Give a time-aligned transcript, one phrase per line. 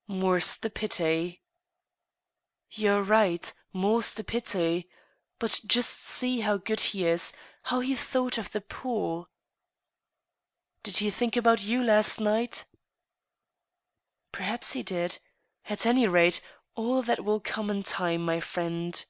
[0.06, 1.42] "More's the pity."
[2.70, 4.88] You are right; more's the pity....
[5.38, 7.34] But just see how good he is—
[7.66, 9.26] ^how he thought of the poor!"
[10.82, 12.64] Did he think about you last night?""
[14.32, 15.18] Perhaps he did....
[15.66, 16.40] At any rate,
[16.74, 19.04] all that will come in time, my friend."